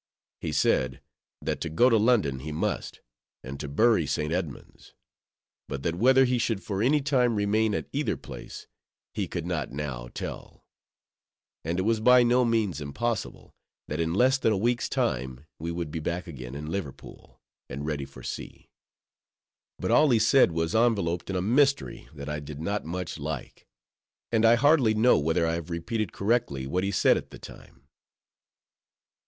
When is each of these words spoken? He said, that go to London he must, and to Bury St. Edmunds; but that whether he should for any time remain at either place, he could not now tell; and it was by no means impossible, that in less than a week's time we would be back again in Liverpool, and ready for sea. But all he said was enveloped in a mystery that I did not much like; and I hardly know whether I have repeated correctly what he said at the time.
He 0.39 0.51
said, 0.51 0.99
that 1.43 1.75
go 1.75 1.87
to 1.87 1.97
London 1.97 2.39
he 2.39 2.51
must, 2.51 3.01
and 3.43 3.59
to 3.59 3.67
Bury 3.67 4.07
St. 4.07 4.33
Edmunds; 4.33 4.95
but 5.69 5.83
that 5.83 5.93
whether 5.93 6.25
he 6.25 6.39
should 6.39 6.63
for 6.63 6.81
any 6.81 7.01
time 7.01 7.35
remain 7.35 7.75
at 7.75 7.87
either 7.93 8.17
place, 8.17 8.65
he 9.13 9.27
could 9.27 9.45
not 9.45 9.71
now 9.71 10.07
tell; 10.07 10.65
and 11.63 11.77
it 11.77 11.83
was 11.83 11.99
by 11.99 12.23
no 12.23 12.43
means 12.43 12.81
impossible, 12.81 13.53
that 13.87 13.99
in 13.99 14.15
less 14.15 14.39
than 14.39 14.51
a 14.51 14.57
week's 14.57 14.89
time 14.89 15.45
we 15.59 15.71
would 15.71 15.91
be 15.91 15.99
back 15.99 16.25
again 16.25 16.55
in 16.55 16.71
Liverpool, 16.71 17.39
and 17.69 17.85
ready 17.85 18.05
for 18.05 18.23
sea. 18.23 18.71
But 19.77 19.91
all 19.91 20.09
he 20.09 20.17
said 20.17 20.51
was 20.51 20.73
enveloped 20.73 21.29
in 21.29 21.35
a 21.35 21.43
mystery 21.43 22.09
that 22.15 22.27
I 22.27 22.39
did 22.39 22.59
not 22.59 22.85
much 22.85 23.19
like; 23.19 23.67
and 24.31 24.45
I 24.45 24.55
hardly 24.55 24.95
know 24.95 25.19
whether 25.19 25.45
I 25.45 25.53
have 25.53 25.69
repeated 25.69 26.11
correctly 26.11 26.65
what 26.65 26.83
he 26.83 26.89
said 26.89 27.17
at 27.17 27.29
the 27.29 27.37
time. 27.37 27.87